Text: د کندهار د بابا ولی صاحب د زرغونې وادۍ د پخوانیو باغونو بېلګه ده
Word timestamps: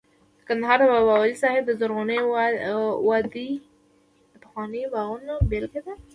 د 0.37 0.39
کندهار 0.47 0.77
د 0.81 0.83
بابا 0.91 1.13
ولی 1.21 1.35
صاحب 1.43 1.63
د 1.65 1.71
زرغونې 1.79 2.17
وادۍ 3.07 3.49
د 4.31 4.33
پخوانیو 4.43 4.91
باغونو 4.93 5.33
بېلګه 5.49 5.81
ده 5.87 5.93